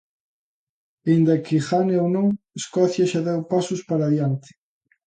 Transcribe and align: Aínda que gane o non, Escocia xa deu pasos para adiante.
Aínda 1.07 1.35
que 1.45 1.57
gane 1.69 1.95
o 2.05 2.07
non, 2.15 2.27
Escocia 2.59 3.05
xa 3.11 3.21
deu 3.27 3.39
pasos 3.51 3.81
para 3.89 4.05
adiante. 4.07 4.49